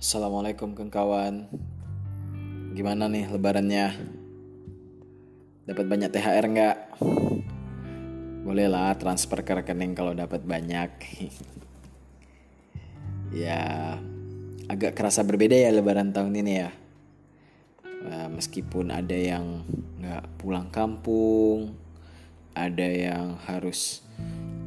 [0.00, 1.44] Assalamualaikum kawan
[2.72, 4.00] Gimana nih lebarannya?
[5.68, 6.76] Dapat banyak THR nggak?
[8.40, 10.88] Boleh lah transfer ke rekening kalau dapat banyak
[13.44, 14.00] Ya
[14.72, 16.72] agak kerasa berbeda ya lebaran tahun ini ya
[17.84, 19.68] nah, Meskipun ada yang
[20.00, 21.76] nggak pulang kampung
[22.56, 24.00] Ada yang harus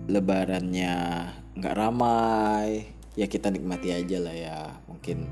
[0.06, 0.94] lebarannya
[1.58, 4.58] nggak ramai ya kita nikmati aja lah ya.
[4.90, 5.26] Mungkin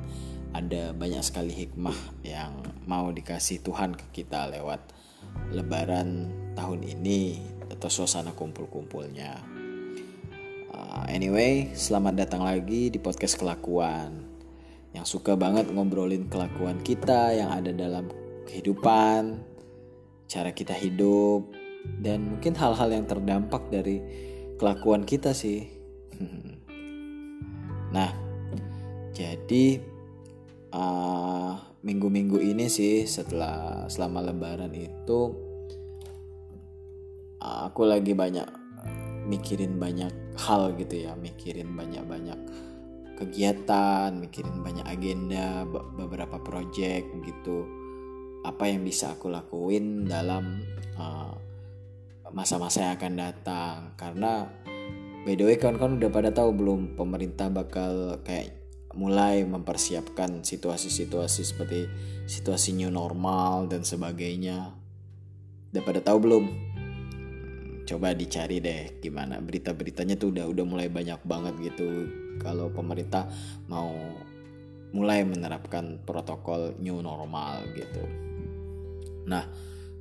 [0.51, 2.51] ada banyak sekali hikmah yang
[2.86, 4.82] mau dikasih Tuhan ke kita lewat
[5.56, 6.28] lebaran
[6.59, 7.39] tahun ini
[7.71, 9.39] atau suasana kumpul-kumpulnya.
[10.71, 14.28] Uh, anyway selamat datang lagi di podcast kelakuan.
[14.92, 18.11] Yang suka banget ngobrolin kelakuan kita yang ada dalam
[18.43, 19.39] kehidupan
[20.28, 21.48] cara kita hidup
[22.04, 24.04] dan mungkin hal-hal yang terdampak dari
[24.59, 25.68] kelakuan kita sih
[27.91, 28.09] Nah,
[29.11, 29.79] jadi
[30.71, 35.20] uh, minggu-minggu uh, ini sih setelah selama Lebaran itu
[37.44, 38.48] uh, aku lagi banyak
[39.28, 42.39] mikirin banyak hal gitu ya, mikirin banyak-banyak
[43.20, 47.70] kegiatan, mikirin banyak agenda, beberapa project gitu.
[48.42, 50.66] Apa yang bisa aku lakuin dalam
[50.98, 51.38] uh,
[52.33, 54.50] masa-masa yang akan datang karena
[55.22, 58.58] By the way kawan-kawan udah pada tahu belum pemerintah bakal kayak
[58.97, 61.86] mulai mempersiapkan situasi-situasi seperti
[62.25, 64.73] situasi new normal dan sebagainya.
[65.69, 66.45] Udah pada tahu belum?
[67.86, 72.09] Coba dicari deh gimana berita-beritanya tuh udah udah mulai banyak banget gitu
[72.42, 73.30] kalau pemerintah
[73.69, 73.94] mau
[74.97, 78.03] mulai menerapkan protokol new normal gitu.
[79.30, 79.45] Nah,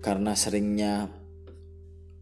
[0.01, 1.20] karena seringnya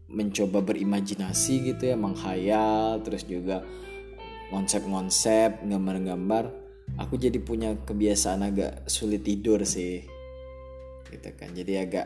[0.09, 3.61] mencoba berimajinasi gitu ya menghayal terus juga
[4.49, 6.49] konsep-konsep gambar-gambar.
[6.97, 10.01] Aku jadi punya kebiasaan agak sulit tidur sih
[11.13, 11.53] gitu kan.
[11.53, 12.05] Jadi agak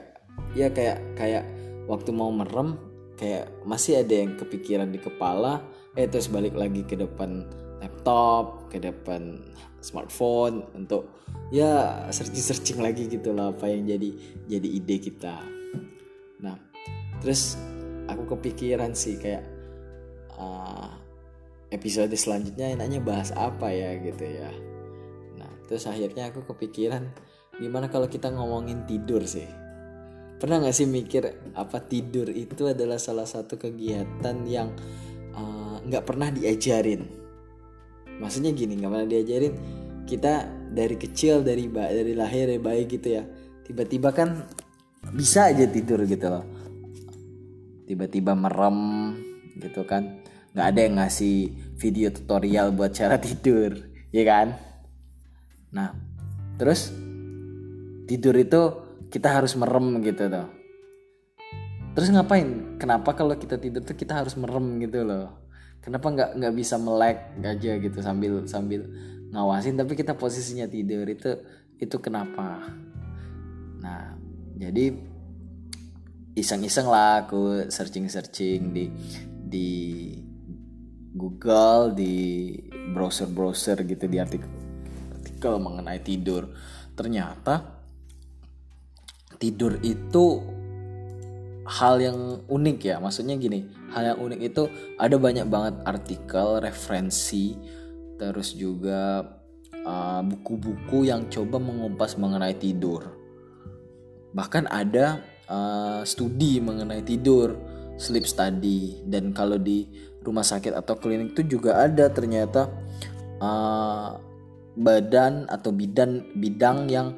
[0.53, 1.43] ya kayak kayak
[1.87, 2.75] waktu mau merem
[3.15, 5.61] kayak masih ada yang kepikiran di kepala
[5.93, 7.45] eh terus balik lagi ke depan
[7.79, 9.39] laptop ke depan
[9.83, 11.11] smartphone untuk
[11.53, 14.09] ya searching searching lagi gitu lah apa yang jadi
[14.49, 15.37] jadi ide kita.
[16.41, 16.57] Nah
[17.21, 17.55] terus
[18.09, 19.43] aku kepikiran sih kayak
[20.35, 20.91] uh,
[21.73, 24.51] episode selanjutnya enaknya bahas apa ya gitu ya.
[25.39, 27.09] Nah terus akhirnya aku kepikiran
[27.57, 29.47] gimana kalau kita ngomongin tidur sih.
[30.37, 31.23] Pernah nggak sih mikir
[31.55, 34.75] apa tidur itu adalah salah satu kegiatan yang
[35.33, 37.07] uh, nggak uh, pernah diajarin?
[38.19, 39.53] Maksudnya gini nggak pernah diajarin
[40.03, 43.23] kita dari kecil dari dari lahir dari bayi gitu ya
[43.63, 44.43] tiba-tiba kan
[45.15, 46.43] bisa aja tidur gitu loh
[47.93, 49.13] tiba-tiba merem
[49.61, 50.25] gitu kan.
[50.53, 51.37] Nggak ada yang ngasih
[51.77, 53.77] video tutorial buat cara tidur
[54.09, 54.57] ya kan?
[55.69, 55.93] Nah
[56.57, 56.89] terus
[58.09, 58.61] tidur itu
[59.13, 60.63] kita harus merem gitu tuh
[61.93, 62.77] terus ngapain?
[62.81, 65.45] Kenapa kalau kita tidur tuh kita harus merem gitu loh?
[65.79, 68.81] Kenapa nggak nggak bisa melek aja gitu sambil sambil
[69.29, 71.37] ngawasin tapi kita posisinya tidur itu
[71.77, 72.65] itu kenapa?
[73.81, 74.17] Nah
[74.57, 75.12] jadi
[76.33, 78.85] iseng-iseng lah aku searching-searching di
[79.43, 79.69] di
[81.13, 82.49] Google di
[82.89, 84.49] browser-browser gitu di artikel
[85.13, 86.49] artikel mengenai tidur.
[86.97, 87.61] Ternyata
[89.37, 90.41] tidur itu
[91.69, 92.95] hal yang unik ya.
[92.97, 94.63] Maksudnya gini hal yang unik itu
[94.97, 97.53] ada banyak banget artikel referensi
[98.17, 99.21] terus juga
[99.83, 103.19] uh, buku-buku uh, yang coba mengupas mengenai tidur.
[104.33, 107.53] Bahkan ada uh, studi mengenai tidur,
[108.01, 109.85] sleep study dan kalau di
[110.25, 112.71] rumah sakit atau klinik itu juga ada ternyata
[113.37, 114.17] uh,
[114.73, 117.13] badan atau bidan bidang yang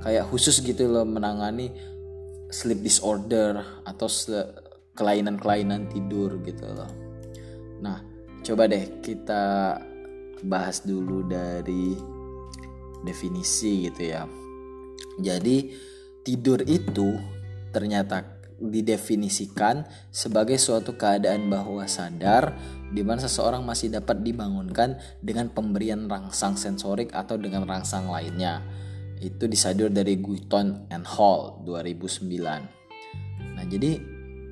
[0.00, 1.68] kayak khusus gitu loh menangani
[2.48, 4.08] sleep disorder atau
[4.94, 6.88] kelainan-kelainan tidur gitu loh.
[7.82, 7.98] Nah,
[8.46, 9.76] coba deh kita
[10.46, 11.98] bahas dulu dari
[13.02, 14.22] definisi gitu ya.
[15.18, 15.74] Jadi
[16.22, 17.33] tidur itu
[17.74, 19.82] ternyata didefinisikan
[20.14, 22.54] sebagai suatu keadaan bahwa sadar
[22.94, 28.62] di mana seseorang masih dapat dibangunkan dengan pemberian rangsang sensorik atau dengan rangsang lainnya.
[29.18, 32.30] Itu disadur dari Guiton and Hall 2009.
[33.58, 33.98] Nah, jadi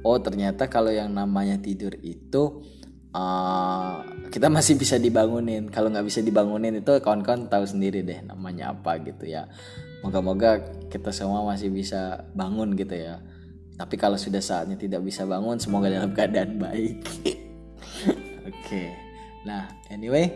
[0.03, 2.63] oh ternyata kalau yang namanya tidur itu
[3.12, 5.69] uh, kita masih bisa dibangunin.
[5.69, 9.49] Kalau nggak bisa dibangunin itu kawan-kawan tahu sendiri deh namanya apa gitu ya
[10.03, 10.59] moga-moga
[10.91, 13.23] kita semua masih bisa bangun gitu ya
[13.79, 17.38] tapi kalau sudah saatnya tidak bisa bangun semoga dalam keadaan baik oke
[18.50, 18.91] okay.
[19.47, 20.26] nah anyway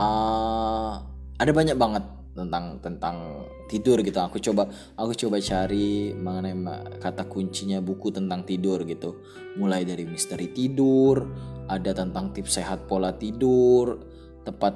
[0.00, 1.04] uh,
[1.36, 4.18] ada banyak banget tentang tentang tidur gitu.
[4.20, 6.56] Aku coba aku coba cari mengenai
[6.96, 9.20] kata kuncinya buku tentang tidur gitu.
[9.60, 11.28] Mulai dari misteri tidur
[11.68, 14.00] ada tentang tips sehat pola tidur
[14.42, 14.74] tepat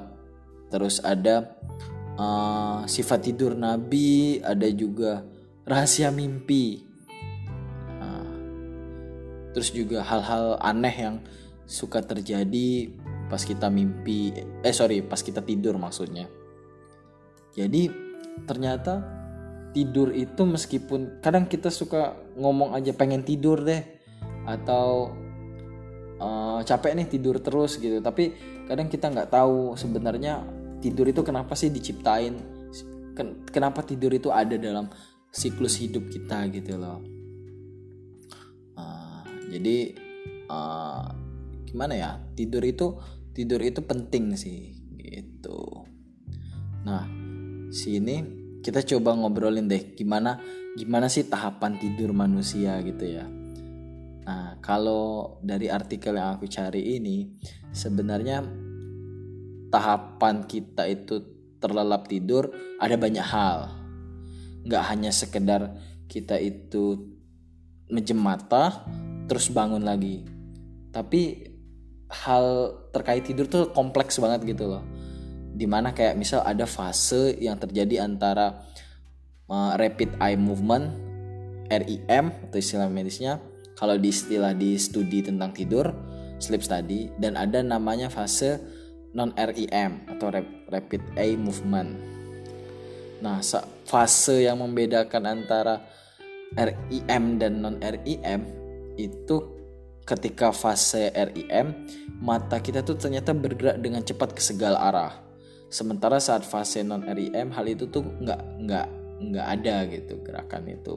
[0.71, 1.57] terus ada
[2.15, 5.25] uh, sifat tidur nabi ada juga
[5.65, 6.85] rahasia mimpi.
[7.97, 8.33] Uh,
[9.57, 11.15] terus juga hal-hal aneh yang
[11.67, 12.93] suka terjadi
[13.27, 14.31] pas kita mimpi
[14.63, 16.31] eh sorry pas kita tidur maksudnya
[17.57, 17.89] jadi
[18.45, 19.01] ternyata
[19.73, 23.81] tidur itu meskipun kadang kita suka ngomong aja pengen tidur deh
[24.45, 25.11] atau
[26.21, 27.97] uh, capek nih tidur terus gitu.
[27.99, 28.33] Tapi
[28.69, 30.45] kadang kita nggak tahu sebenarnya
[30.81, 32.37] tidur itu kenapa sih diciptain
[33.49, 34.85] kenapa tidur itu ada dalam
[35.33, 37.01] siklus hidup kita gitu loh.
[38.77, 39.97] Uh, jadi
[40.45, 41.09] uh,
[41.65, 43.01] gimana ya tidur itu
[43.33, 45.85] tidur itu penting sih gitu.
[46.85, 47.26] Nah
[47.71, 48.23] sini
[48.63, 50.39] kita coba ngobrolin deh gimana
[50.75, 53.25] gimana sih tahapan tidur manusia gitu ya.
[54.27, 57.31] Nah, kalau dari artikel yang aku cari ini
[57.71, 58.43] sebenarnya
[59.71, 61.23] tahapan kita itu
[61.57, 63.71] terlelap tidur ada banyak hal.
[64.67, 65.61] Nggak hanya sekedar
[66.11, 67.15] kita itu
[67.87, 68.83] mejem mata
[69.31, 70.27] terus bangun lagi.
[70.91, 71.47] Tapi
[72.11, 74.83] hal terkait tidur tuh kompleks banget gitu loh
[75.57, 78.61] di mana kayak misal ada fase yang terjadi antara
[79.49, 80.93] uh, rapid eye movement
[81.73, 83.41] REM atau istilah medisnya
[83.73, 85.89] kalau di istilah di studi tentang tidur
[86.37, 88.61] sleep study dan ada namanya fase
[89.17, 90.29] non REM atau
[90.69, 91.97] rapid eye movement.
[93.17, 93.41] Nah,
[93.89, 95.81] fase yang membedakan antara
[96.53, 98.41] REM dan non REM
[98.93, 99.57] itu
[100.05, 101.73] ketika fase REM
[102.21, 105.26] mata kita tuh ternyata bergerak dengan cepat ke segala arah
[105.67, 108.87] sementara saat fase non REM hal itu tuh nggak nggak
[109.17, 110.95] nggak ada gitu gerakan itu.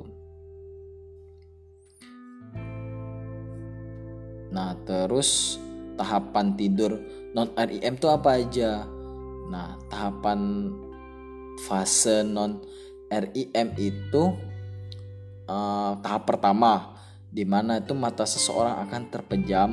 [4.50, 5.58] Nah terus
[5.94, 6.98] tahapan tidur
[7.34, 8.86] non REM tuh apa aja?
[9.50, 10.70] Nah tahapan
[11.66, 12.62] fase non
[13.10, 14.22] REM itu
[15.50, 16.94] uh, tahap pertama
[17.30, 19.70] di mana itu mata seseorang akan terpejam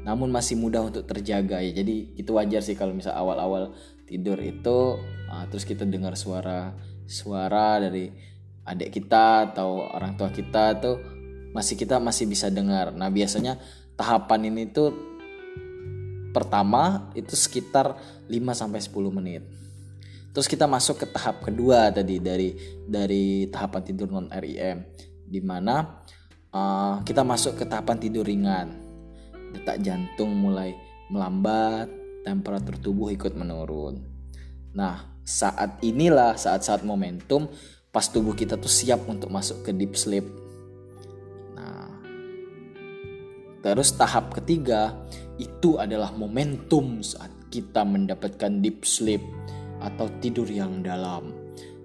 [0.00, 1.60] namun masih mudah untuk terjaga.
[1.60, 3.76] Ya jadi itu wajar sih kalau misal awal-awal
[4.10, 4.98] tidur itu
[5.30, 6.74] uh, terus kita dengar suara
[7.06, 8.10] suara dari
[8.66, 10.96] adik kita atau orang tua kita tuh
[11.50, 12.94] masih kita masih bisa dengar.
[12.94, 13.58] Nah, biasanya
[13.98, 14.94] tahapan ini tuh
[16.30, 17.98] pertama itu sekitar
[18.30, 19.42] 5 sampai 10 menit.
[20.30, 22.54] Terus kita masuk ke tahap kedua tadi dari
[22.86, 24.78] dari tahapan tidur non REM
[25.26, 25.98] di mana
[26.54, 28.78] uh, kita masuk ke tahapan tidur ringan.
[29.50, 30.70] Detak jantung mulai
[31.10, 31.90] melambat,
[32.24, 34.00] temperatur tubuh ikut menurun.
[34.76, 37.50] Nah, saat inilah saat-saat momentum
[37.90, 40.26] pas tubuh kita tuh siap untuk masuk ke deep sleep.
[41.58, 41.90] Nah,
[43.62, 44.94] terus tahap ketiga
[45.40, 49.22] itu adalah momentum saat kita mendapatkan deep sleep
[49.82, 51.34] atau tidur yang dalam.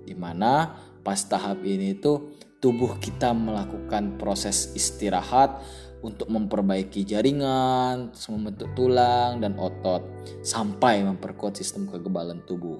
[0.06, 5.62] Di mana pas tahap ini tuh tubuh kita melakukan proses istirahat
[6.06, 10.06] untuk memperbaiki jaringan, membentuk tulang dan otot,
[10.46, 12.78] sampai memperkuat sistem kekebalan tubuh.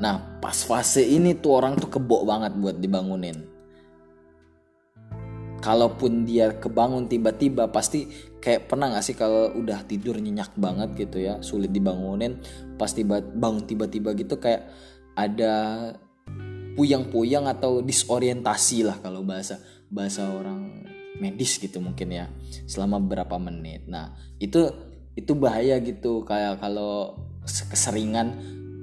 [0.00, 3.36] Nah, pas fase ini tuh orang tuh kebok banget buat dibangunin.
[5.60, 8.06] Kalaupun dia kebangun tiba-tiba pasti
[8.40, 12.40] kayak pernah gak sih kalau udah tidur nyenyak banget gitu ya, sulit dibangunin,
[12.80, 14.68] pas tiba bangun tiba-tiba gitu kayak
[15.16, 15.54] ada
[16.76, 19.56] puyang-puyang atau disorientasi lah kalau bahasa
[19.88, 20.84] bahasa orang
[21.18, 22.26] medis gitu mungkin ya
[22.68, 23.88] selama beberapa menit.
[23.88, 24.68] Nah itu
[25.16, 28.36] itu bahaya gitu kayak kalau keseringan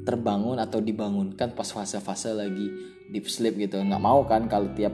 [0.04, 2.68] terbangun atau dibangunkan pas fase-fase lagi
[3.14, 3.80] deep sleep gitu.
[3.80, 4.94] Nggak mau kan kalau tiap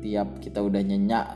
[0.00, 1.26] tiap kita udah nyenyak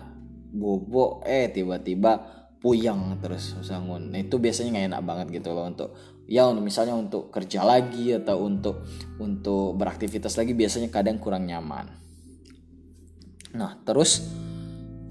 [0.54, 4.08] bobo eh tiba-tiba puyang terus bangun.
[4.08, 5.92] Nah itu biasanya nggak enak banget gitu loh untuk
[6.25, 8.88] ya misalnya untuk kerja lagi atau untuk
[9.20, 11.92] untuk beraktivitas lagi biasanya kadang kurang nyaman.
[13.54, 14.25] Nah terus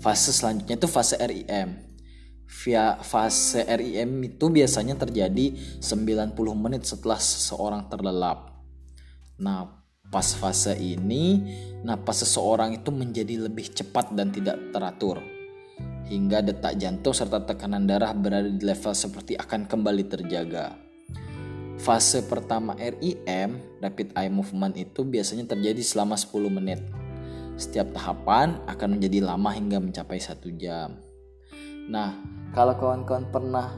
[0.03, 1.79] Fase selanjutnya itu fase REM.
[2.43, 8.51] Via fase REM itu biasanya terjadi 90 menit setelah seseorang terlelap.
[9.39, 9.79] Nah,
[10.11, 11.39] pas fase ini,
[11.87, 15.23] napas seseorang itu menjadi lebih cepat dan tidak teratur.
[16.11, 20.75] Hingga detak jantung serta tekanan darah berada di level seperti akan kembali terjaga.
[21.79, 26.83] Fase pertama REM, Rapid Eye Movement itu biasanya terjadi selama 10 menit
[27.55, 30.97] setiap tahapan akan menjadi lama hingga mencapai satu jam.
[31.89, 32.15] Nah,
[32.55, 33.75] kalau kawan-kawan pernah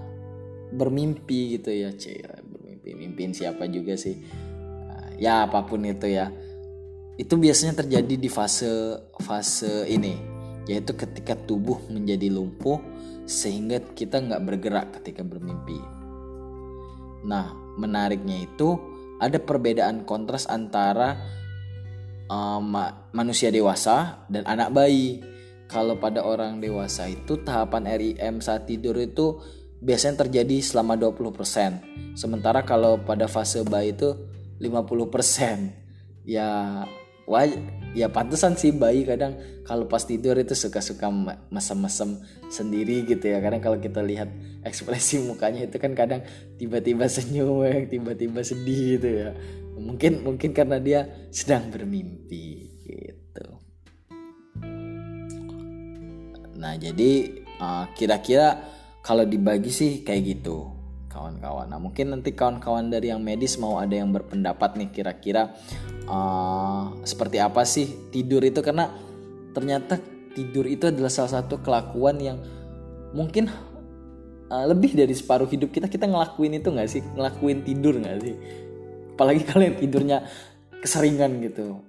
[0.72, 2.65] bermimpi gitu ya, cewek bermimpi.
[2.86, 6.29] mimpi mimpiin siapa juga sih uh, ya apa pun itu ya
[7.15, 10.20] itu biasanya terjadi di fase fase ini
[10.70, 12.77] yaitu ketika tubuh menjadi lumpuh
[13.25, 15.79] sehingga kita nggak bergerak ketika bermimpi
[17.25, 18.77] nah menariknya itu
[19.17, 21.17] ada perbedaan kontras antara
[22.29, 22.75] um,
[23.13, 25.22] manusia dewasa dan anak bayi
[25.65, 29.41] kalau pada orang dewasa itu tahapan RIM saat tidur itu
[29.82, 32.17] biasanya terjadi selama 20%.
[32.17, 34.13] Sementara kalau pada fase bayi itu
[34.62, 36.25] 50%.
[36.25, 36.82] Ya
[37.25, 37.46] wah
[37.98, 41.10] ya pantesan sih bayi kadang kalau pas tidur itu suka-suka
[41.50, 43.41] mesem-mesem sendiri gitu ya.
[43.41, 44.29] Kadang kalau kita lihat
[44.62, 46.22] ekspresi mukanya itu kan kadang
[46.62, 49.29] tiba-tiba senyum, tiba-tiba sedih gitu ya.
[49.75, 53.48] Mungkin mungkin karena dia sedang bermimpi gitu.
[56.55, 58.63] Nah jadi uh, kira-kira
[59.03, 60.72] kalau dibagi sih kayak gitu
[61.12, 61.72] kawan-kawan.
[61.72, 65.55] Nah mungkin nanti kawan-kawan dari yang medis mau ada yang berpendapat nih kira-kira
[66.12, 68.91] uh, seperti apa sih tidur itu karena
[69.55, 69.96] ternyata
[70.36, 72.38] tidur itu adalah salah satu kelakuan yang
[73.15, 73.48] mungkin
[74.51, 78.36] uh, lebih dari separuh hidup kita kita ngelakuin itu nggak sih ngelakuin tidur nggak sih
[79.15, 80.27] apalagi kalau yang tidurnya
[80.84, 81.79] keseringan gitu.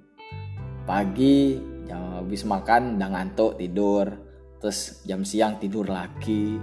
[0.86, 1.58] Pagi
[1.90, 4.06] ya habis makan udah ngantuk tidur.
[4.62, 6.56] Terus jam siang tidur lagi.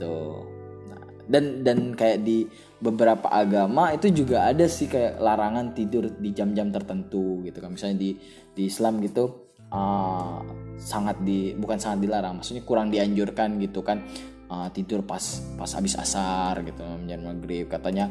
[0.00, 0.40] Tuh.
[0.88, 2.48] Nah, dan dan kayak di
[2.80, 7.76] beberapa agama itu juga ada sih kayak larangan tidur di jam-jam tertentu gitu kan.
[7.76, 8.10] Misalnya di
[8.56, 10.42] di Islam gitu uh,
[10.80, 14.02] sangat di bukan sangat dilarang maksudnya kurang dianjurkan gitu kan.
[14.48, 15.20] Uh, tidur pas
[15.60, 17.68] pas habis asar gitu jam maghrib.
[17.68, 18.08] Katanya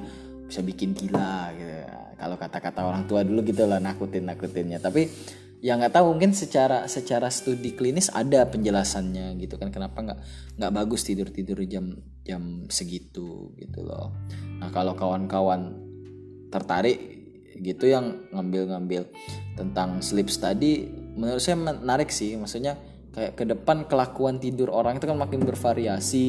[0.47, 1.75] bisa bikin gila gitu
[2.17, 5.05] kalau kata-kata orang tua dulu gitu lah nakutin nakutinnya tapi
[5.57, 9.73] ya nggak tahu mungkin secara secara studi klinis ada penjelasannya gitu kan.
[9.73, 10.19] Kenapa nggak
[10.57, 14.13] nggak bagus tidur tidur jam jam segitu gitu loh.
[14.61, 15.73] Nah kalau kawan-kawan
[16.53, 17.17] tertarik
[17.57, 19.09] gitu yang ngambil-ngambil
[19.57, 22.37] tentang sleep study menurut saya menarik sih.
[22.37, 22.77] Maksudnya
[23.17, 26.25] kayak ke depan kelakuan tidur orang itu kan makin bervariasi.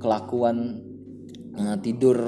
[0.00, 0.82] Kelakuan
[1.54, 2.18] uh, tidur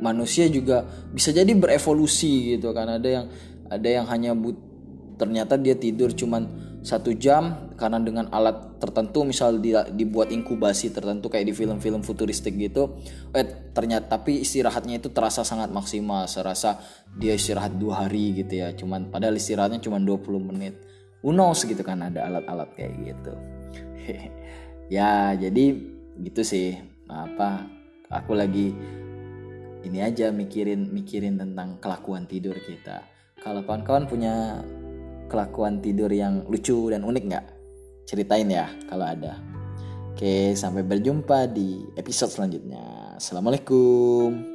[0.00, 2.88] manusia juga bisa jadi berevolusi gitu kan.
[2.98, 3.26] Ada yang
[3.70, 4.56] ada yang hanya but
[5.14, 11.32] ternyata dia tidur cuman satu jam karena dengan alat tertentu misal dia dibuat inkubasi tertentu
[11.32, 13.00] kayak di film-film futuristik gitu
[13.32, 16.28] eh ternyata tapi istirahatnya itu terasa sangat maksimal.
[16.28, 16.76] Serasa
[17.16, 20.76] dia istirahat dua hari gitu ya cuman padahal istirahatnya cuma 20 menit.
[21.24, 23.32] Unos gitu kan ada alat-alat kayak gitu.
[24.92, 25.80] Ya jadi
[26.20, 26.76] gitu sih.
[27.08, 27.64] Apa
[28.12, 28.76] aku lagi
[29.84, 33.04] ini aja mikirin mikirin tentang kelakuan tidur kita
[33.44, 34.64] kalau kawan-kawan punya
[35.28, 37.46] kelakuan tidur yang lucu dan unik nggak?
[38.08, 39.40] Ceritain ya kalau ada.
[40.14, 43.18] Oke, sampai berjumpa di episode selanjutnya.
[43.18, 44.53] Assalamualaikum.